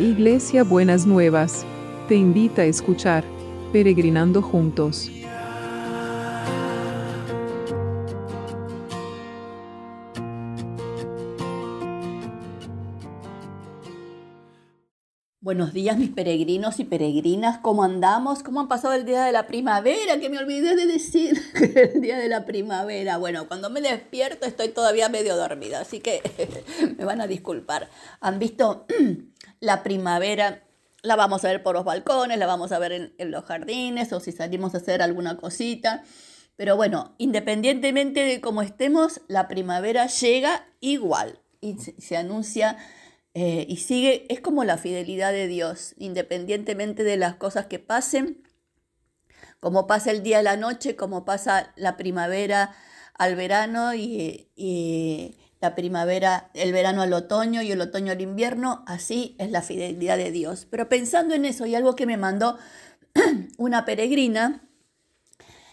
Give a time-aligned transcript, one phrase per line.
[0.00, 1.66] Iglesia Buenas Nuevas,
[2.08, 3.22] te invita a escuchar
[3.70, 5.10] Peregrinando Juntos.
[15.50, 18.44] Buenos días mis peregrinos y peregrinas, ¿cómo andamos?
[18.44, 20.20] ¿Cómo han pasado el día de la primavera?
[20.20, 21.42] Que me olvidé de decir
[21.74, 23.16] el día de la primavera.
[23.16, 26.22] Bueno, cuando me despierto estoy todavía medio dormida, así que
[26.96, 27.88] me van a disculpar.
[28.20, 28.86] ¿Han visto
[29.58, 30.62] la primavera?
[31.02, 34.20] La vamos a ver por los balcones, la vamos a ver en, los jardines o
[34.20, 36.04] si salimos a hacer alguna cosita.
[36.54, 42.76] Pero bueno, independientemente de cómo estemos, la primavera llega igual y se anuncia
[43.34, 48.42] eh, y sigue, es como la fidelidad de Dios, independientemente de las cosas que pasen,
[49.60, 52.74] como pasa el día a la noche, como pasa la primavera
[53.14, 54.48] al verano y,
[55.60, 60.16] la primavera, el verano al otoño y el otoño al invierno, así es la fidelidad
[60.16, 60.66] de Dios.
[60.70, 62.56] Pero pensando en eso y algo que me mandó
[63.58, 64.62] una peregrina,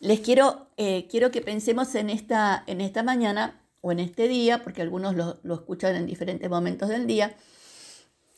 [0.00, 4.62] les quiero, eh, quiero que pensemos en esta, en esta mañana o en este día,
[4.62, 7.36] porque algunos lo, escuchan en diferentes momentos del día,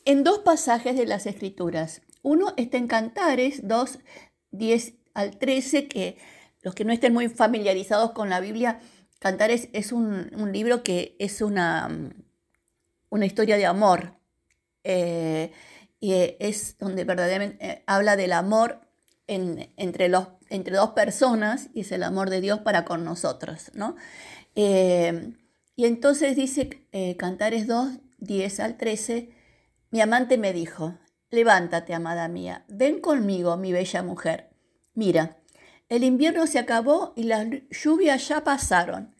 [0.05, 2.01] en dos pasajes de las Escrituras.
[2.21, 3.99] Uno está en Cantares 2,
[4.51, 6.17] 10 al 13, que
[6.61, 8.79] los que no estén muy familiarizados con la Biblia,
[9.19, 11.89] Cantares es un, libro que es una,
[13.09, 14.15] una historia de amor.
[14.83, 15.51] Eh,
[15.99, 18.81] y es donde verdaderamente eh, habla del amor
[19.27, 23.71] entre, los, entre dos personas y es el amor de Dios para con nosotros.
[23.75, 23.95] ¿no?
[24.55, 25.33] Eh,
[25.75, 29.33] y entonces dice eh, Cantares 2, 10 al 13,
[29.89, 30.97] mi amante me dijo,
[31.29, 34.49] levántate, amada mía, ven conmigo, mi bella mujer.
[34.93, 35.37] Mira,
[35.89, 39.15] el invierno se acabó y las lluvias ya pasaron.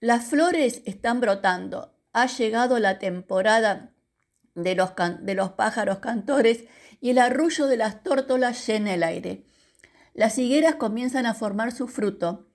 [0.00, 1.94] Las flores están brotando.
[2.12, 3.92] Ha llegado la temporada
[4.54, 4.90] de los,
[5.20, 6.64] de los pájaros cantores
[7.00, 9.44] y el arrullo de las tórtolas llena el aire.
[10.14, 12.49] Las higueras comienzan a formar su fruto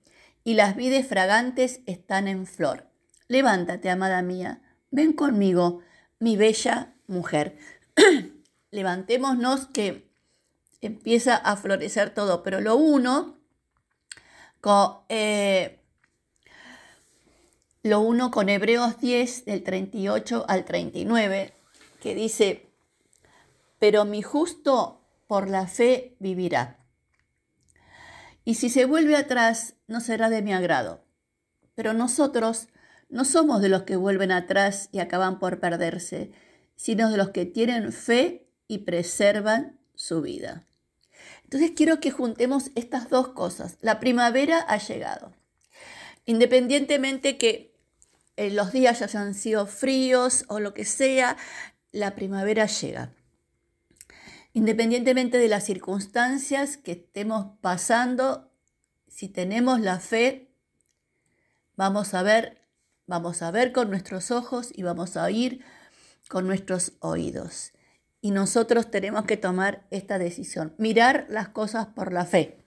[0.46, 2.86] y las vides fragantes están en flor.
[3.26, 4.62] Levántate, amada mía,
[4.92, 5.80] ven conmigo,
[6.20, 7.58] mi bella mujer.
[8.70, 10.08] Levantémonos que
[10.80, 13.40] empieza a florecer todo, pero lo uno
[14.60, 15.80] con, eh,
[17.82, 21.54] lo uno con Hebreos 10 del 38 al 39,
[22.00, 22.70] que dice,
[23.80, 26.85] pero mi justo por la fe vivirá.
[28.46, 31.04] Y si se vuelve atrás, no será de mi agrado.
[31.74, 32.68] Pero nosotros
[33.08, 36.30] no somos de los que vuelven atrás y acaban por perderse,
[36.76, 40.64] sino de los que tienen fe y preservan su vida.
[41.42, 43.78] Entonces quiero que juntemos estas dos cosas.
[43.80, 45.32] La primavera ha llegado.
[46.24, 47.74] Independientemente que
[48.36, 51.36] eh, los días ya hayan sido fríos o lo que sea,
[51.90, 53.12] la primavera llega.
[54.56, 58.50] Independientemente de las circunstancias que estemos pasando,
[59.06, 60.50] si tenemos la fe,
[61.76, 62.62] vamos a ver,
[63.06, 65.62] vamos a ver con nuestros ojos y vamos a oír
[66.30, 67.74] con nuestros oídos.
[68.22, 72.64] Y nosotros tenemos que tomar esta decisión, mirar las cosas por la fe,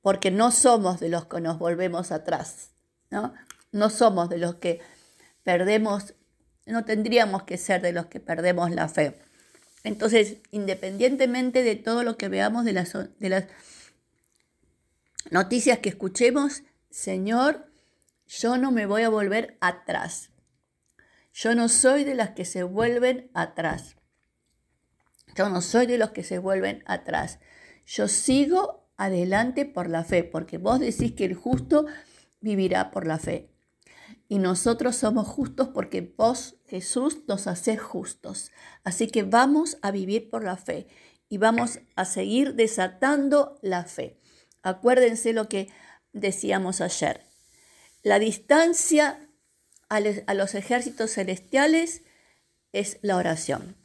[0.00, 2.70] porque no somos de los que nos volvemos atrás,
[3.10, 3.34] ¿no?
[3.72, 4.80] No somos de los que
[5.42, 6.14] perdemos,
[6.64, 9.27] no tendríamos que ser de los que perdemos la fe.
[9.84, 12.94] Entonces, independientemente de todo lo que veamos de las,
[15.30, 17.70] noticias que escuchemos, Señor,
[18.26, 20.30] yo no me voy a volver atrás.
[21.32, 23.96] Yo no soy de las que se vuelven atrás.
[25.36, 27.38] Yo no soy de los que se vuelven atrás.
[27.86, 31.86] Yo sigo adelante por la fe, porque vos decís que el justo
[32.40, 33.50] vivirá por la fe.
[34.28, 38.52] Y nosotros somos justos porque vos, Jesús, nos haces justos.
[38.84, 40.86] Así que vamos a vivir por la fe
[41.30, 44.20] y vamos a seguir desatando la fe.
[44.62, 45.68] Acuérdense lo que
[46.12, 47.24] decíamos ayer.
[48.02, 49.30] La distancia
[49.88, 50.00] a
[50.34, 52.02] los ejércitos celestiales
[52.72, 53.76] es la oración.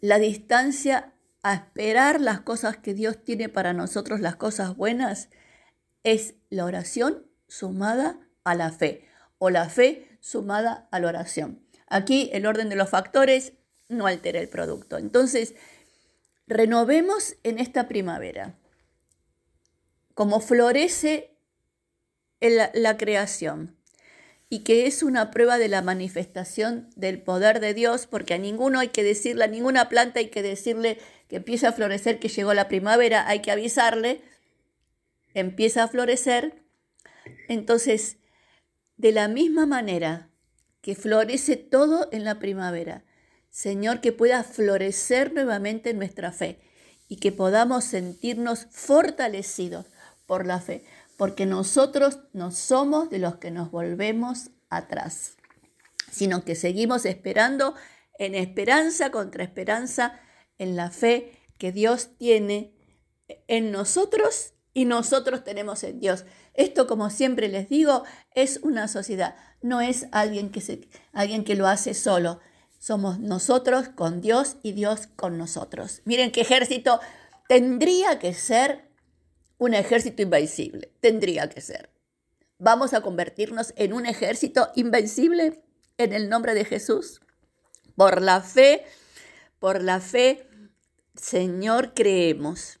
[0.00, 5.30] La distancia a esperar las cosas que Dios tiene para nosotros, las cosas buenas,
[6.02, 9.08] es la oración sumada a la fe
[9.44, 11.66] o la fe sumada a la oración.
[11.88, 13.54] Aquí el orden de los factores
[13.88, 14.98] no altera el producto.
[14.98, 15.56] Entonces,
[16.46, 18.54] renovemos en esta primavera,
[20.14, 21.34] como florece
[22.38, 23.76] la, creación
[24.48, 28.78] y que es una prueba de la manifestación del poder de Dios, porque a ninguno
[28.78, 32.54] hay que decirle, a ninguna planta hay que decirle que empieza a florecer, que llegó
[32.54, 34.20] la primavera, hay que avisarle,
[35.34, 36.62] empieza a florecer.
[37.48, 38.18] Entonces,
[39.02, 40.30] de la misma manera
[40.80, 43.04] que florece todo en la primavera,
[43.50, 46.60] Señor, que pueda florecer nuevamente nuestra fe
[47.08, 49.86] y que podamos sentirnos fortalecidos
[50.24, 50.84] por la fe,
[51.16, 55.32] porque nosotros no somos de los que nos volvemos atrás,
[56.12, 57.74] sino que seguimos esperando
[58.20, 60.20] en esperanza contra esperanza
[60.58, 62.72] en la fe que Dios tiene
[63.48, 66.24] en nosotros y nosotros tenemos en Dios.
[66.54, 68.04] Esto, como siempre les digo,
[68.34, 72.40] es una sociedad, no es alguien que, se, alguien que lo hace solo.
[72.78, 76.02] Somos nosotros con Dios y Dios con nosotros.
[76.04, 77.00] Miren qué ejército
[77.48, 78.88] tendría que ser
[79.58, 80.92] un ejército invencible.
[81.00, 81.90] Tendría que ser.
[82.58, 85.62] Vamos a convertirnos en un ejército invencible
[85.98, 87.20] en el nombre de Jesús.
[87.94, 88.84] Por la fe,
[89.58, 90.48] por la fe,
[91.14, 92.80] Señor, creemos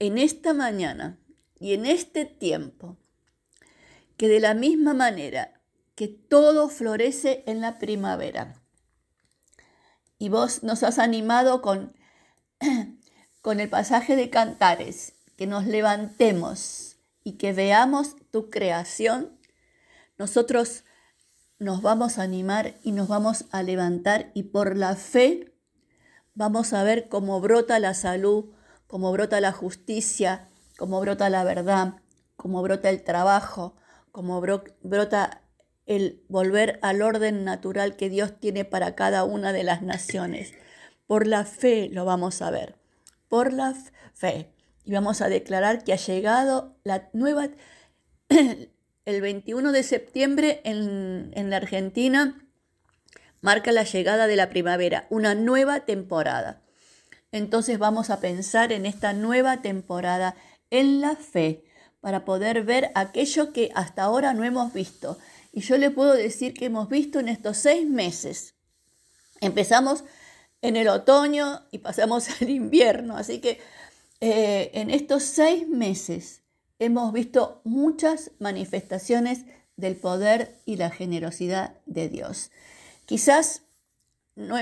[0.00, 1.19] en esta mañana
[1.60, 2.96] y en este tiempo
[4.16, 5.60] que de la misma manera
[5.94, 8.60] que todo florece en la primavera,
[10.18, 11.94] y vos nos has animado con,
[13.42, 19.38] con el pasaje de Cantares, que nos levantemos y que veamos tu creación,
[20.18, 20.84] nosotros
[21.58, 25.54] nos vamos a animar y nos vamos a levantar y por la fe
[26.34, 28.50] vamos a ver cómo brota la salud,
[28.86, 30.49] cómo brota la justicia,
[30.80, 31.96] cómo brota la verdad,
[32.36, 33.76] cómo brota el trabajo,
[34.12, 35.42] cómo brota
[35.84, 40.54] el volver al orden natural que Dios tiene para cada una de las naciones.
[41.06, 42.76] Por la fe lo vamos a ver,
[43.28, 43.74] por la
[44.14, 44.54] fe.
[44.86, 47.50] Y vamos a declarar que ha llegado la nueva,
[49.04, 52.42] el 21 de septiembre en, en la Argentina,
[53.42, 56.62] marca la llegada de la primavera, una nueva temporada.
[57.32, 60.36] Entonces vamos a pensar en esta nueva temporada
[60.70, 61.64] en la fe
[62.00, 65.18] para poder ver aquello que hasta ahora no hemos visto.
[65.52, 68.54] Y yo le puedo decir que hemos visto en estos seis meses.
[69.40, 70.04] Empezamos
[70.62, 73.16] en el otoño y pasamos al invierno.
[73.16, 73.60] Así que
[74.20, 76.42] eh, en estos seis meses
[76.78, 79.44] hemos visto muchas manifestaciones
[79.76, 82.50] del poder y la generosidad de Dios.
[83.06, 83.62] Quizás
[84.36, 84.56] no,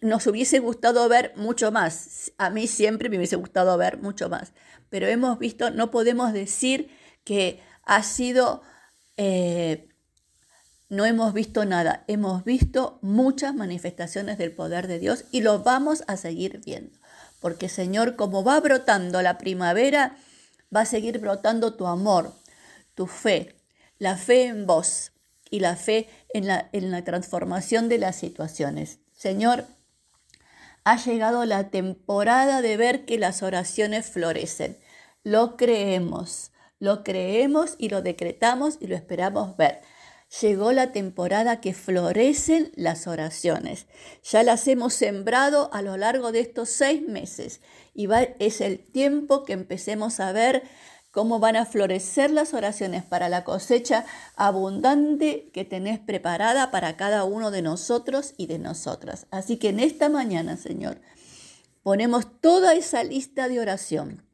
[0.00, 2.32] nos hubiese gustado ver mucho más.
[2.38, 4.52] A mí siempre me hubiese gustado ver mucho más.
[4.88, 6.90] Pero hemos visto, no podemos decir
[7.24, 8.62] que ha sido,
[9.16, 9.88] eh,
[10.88, 12.04] no hemos visto nada.
[12.06, 16.98] Hemos visto muchas manifestaciones del poder de Dios y lo vamos a seguir viendo.
[17.40, 20.16] Porque Señor, como va brotando la primavera,
[20.74, 22.32] va a seguir brotando tu amor,
[22.94, 23.56] tu fe,
[23.98, 25.12] la fe en vos
[25.50, 28.98] y la fe en la, en la transformación de las situaciones.
[29.12, 29.66] Señor,
[30.86, 34.78] ha llegado la temporada de ver que las oraciones florecen.
[35.24, 39.80] Lo creemos, lo creemos y lo decretamos y lo esperamos ver.
[40.40, 43.88] Llegó la temporada que florecen las oraciones.
[44.22, 47.62] Ya las hemos sembrado a lo largo de estos seis meses
[47.92, 48.06] y
[48.38, 50.62] es el tiempo que empecemos a ver
[51.16, 54.04] cómo van a florecer las oraciones para la cosecha
[54.36, 59.26] abundante que tenés preparada para cada uno de nosotros y de nosotras.
[59.30, 61.00] Así que en esta mañana, Señor,
[61.82, 64.26] ponemos toda esa lista de oración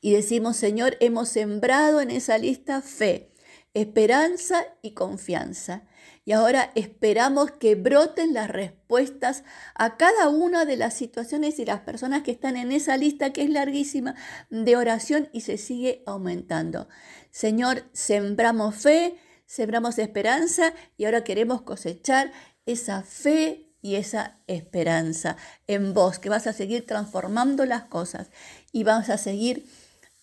[0.00, 3.32] y decimos, Señor, hemos sembrado en esa lista fe,
[3.72, 5.84] esperanza y confianza.
[6.26, 9.44] Y ahora esperamos que broten las respuestas
[9.76, 13.44] a cada una de las situaciones y las personas que están en esa lista que
[13.44, 14.16] es larguísima
[14.50, 16.88] de oración y se sigue aumentando.
[17.30, 19.14] Señor, sembramos fe,
[19.46, 22.32] sembramos esperanza y ahora queremos cosechar
[22.66, 25.36] esa fe y esa esperanza
[25.68, 28.32] en vos, que vas a seguir transformando las cosas
[28.72, 29.64] y vas a seguir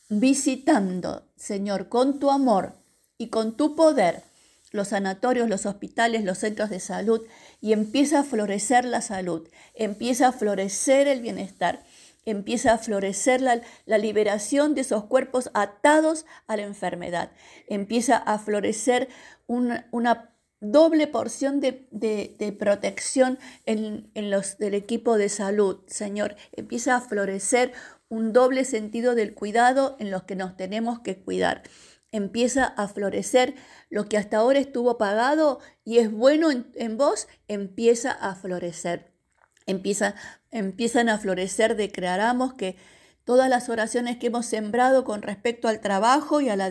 [0.10, 2.74] visitando, Señor, con tu amor
[3.18, 4.33] y con tu poder
[4.74, 7.22] los sanatorios, los hospitales, los centros de salud
[7.62, 11.84] y empieza a florecer la salud, empieza a florecer el bienestar,
[12.26, 13.62] empieza a florecer la,
[13.98, 17.32] liberación de esos cuerpos atados a la enfermedad,
[17.68, 19.10] empieza a florecer
[19.48, 19.86] una,
[20.60, 26.36] doble porción de, protección en, en, los del equipo de salud, Señor.
[26.54, 27.74] Empieza a florecer
[28.08, 31.64] un doble sentido del cuidado en los que nos tenemos que cuidar
[32.14, 33.56] empieza a florecer.
[33.90, 39.12] Lo que hasta ahora estuvo apagado y es bueno en, vos, empieza a florecer.
[39.66, 40.16] Empieza,
[40.52, 42.78] empiezan a florecer, declaramos que
[43.26, 46.70] todas las oraciones que hemos sembrado con respecto al trabajo y a, la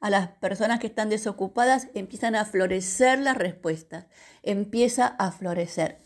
[0.00, 4.06] a las personas que están desocupadas, empiezan a florecer las respuestas.
[4.42, 5.98] Empieza a florecer.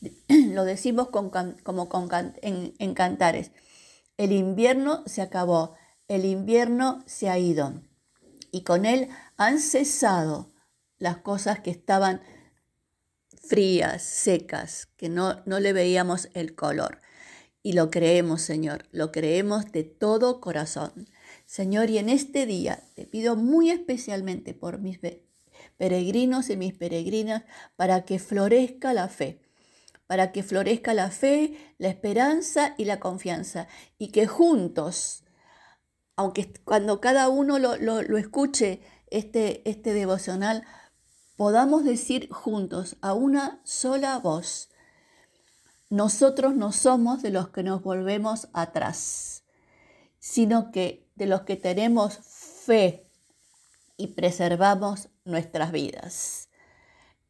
[0.28, 1.30] Lo decimos como
[2.42, 3.50] en, en cantares.
[4.16, 5.74] El invierno se acabó,
[6.06, 7.87] el invierno se ha ido
[8.50, 10.50] y con él han cesado
[10.98, 12.20] las cosas que estaban
[13.48, 17.00] frías, secas, que no, no le veíamos el color.
[17.62, 21.08] Y lo creemos, Señor, lo creemos de todo corazón.
[21.46, 24.98] Señor, y en este día te pido muy especialmente por mis
[25.76, 27.44] peregrinos y mis peregrinas
[27.76, 29.40] para que florezca la fe,
[30.06, 33.66] para que florezca la fe, la esperanza y la confianza,
[33.98, 35.24] y que juntos,
[36.18, 40.64] aunque cuando cada uno lo, escuche, este, este devocional,
[41.36, 44.68] podamos decir juntos a una sola voz,
[45.90, 49.44] nosotros no somos de los que nos volvemos atrás,
[50.18, 53.06] sino que de los que tenemos fe
[53.96, 56.48] y preservamos nuestras vidas.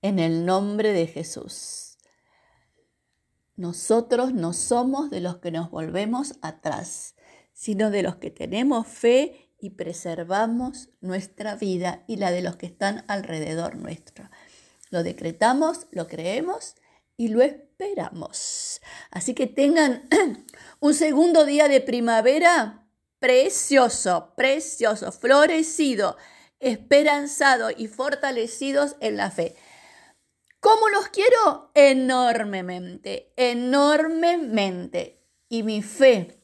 [0.01, 1.99] En el nombre de Jesús.
[3.55, 7.17] Nosotros no somos de los que nos volvemos atrás,
[7.59, 12.67] sino de los que tenemos fe y preservamos nuestra vida y la de los que
[12.67, 14.31] están alrededor nuestro.
[14.91, 16.77] Lo decretamos, lo creemos
[17.17, 18.81] y lo esperamos.
[19.11, 20.09] Así que tengan
[20.79, 22.87] un segundo día de primavera
[23.19, 26.17] precioso, precioso, florecido,
[26.61, 29.57] esperanzado y fortalecidos en la fe.
[30.61, 31.73] ¿Cómo los quiero?
[31.75, 35.17] Enormemente, enormemente.
[35.49, 36.38] Y mi fe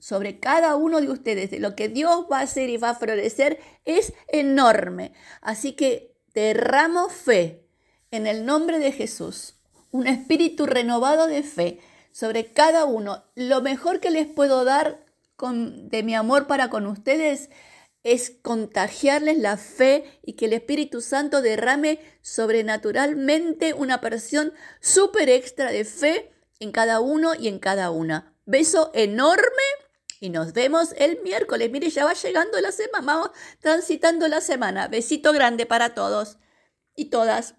[0.00, 2.94] sobre cada uno de ustedes, de lo que Dios va a hacer y va a
[2.96, 5.12] florecer, es enorme.
[5.40, 7.64] Así que derramo fe
[8.10, 9.54] en el nombre de Jesús,
[9.92, 11.80] un espíritu renovado de fe
[12.10, 13.24] sobre cada uno.
[13.36, 15.04] Lo mejor que les puedo dar
[15.36, 17.50] con, de mi amor para con ustedes
[18.02, 25.70] es contagiarles la fe y que el Espíritu Santo derrame sobrenaturalmente una porción súper extra
[25.70, 28.34] de fe en cada uno y en cada una.
[28.46, 29.62] Beso enorme
[30.20, 31.70] y nos vemos el miércoles.
[31.70, 34.86] Mire, ya va llegando la semana, vamos transitando la semana.
[34.86, 36.38] Besito grande para todos
[36.94, 37.54] y todas.